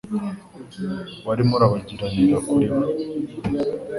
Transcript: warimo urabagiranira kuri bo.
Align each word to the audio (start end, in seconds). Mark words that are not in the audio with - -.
warimo 1.27 1.53
urabagiranira 1.57 2.37
kuri 2.47 2.65
bo. 2.73 2.79